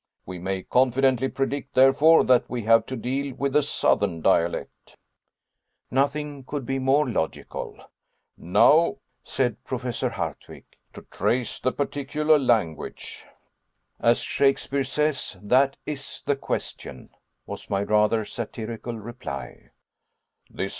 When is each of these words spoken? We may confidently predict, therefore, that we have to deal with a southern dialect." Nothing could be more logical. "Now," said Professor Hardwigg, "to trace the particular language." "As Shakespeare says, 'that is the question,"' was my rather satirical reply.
We 0.25 0.39
may 0.39 0.63
confidently 0.63 1.29
predict, 1.29 1.75
therefore, 1.75 2.23
that 2.23 2.49
we 2.49 2.63
have 2.63 2.87
to 2.87 2.95
deal 2.95 3.35
with 3.35 3.55
a 3.55 3.61
southern 3.61 4.19
dialect." 4.23 4.97
Nothing 5.91 6.43
could 6.43 6.65
be 6.65 6.79
more 6.79 7.07
logical. 7.07 7.77
"Now," 8.35 8.97
said 9.23 9.63
Professor 9.63 10.09
Hardwigg, 10.09 10.65
"to 10.93 11.03
trace 11.11 11.59
the 11.59 11.71
particular 11.71 12.39
language." 12.39 13.25
"As 13.99 14.17
Shakespeare 14.21 14.85
says, 14.85 15.37
'that 15.39 15.77
is 15.85 16.23
the 16.25 16.35
question,"' 16.35 17.11
was 17.45 17.69
my 17.69 17.83
rather 17.83 18.25
satirical 18.25 18.97
reply. 18.97 19.69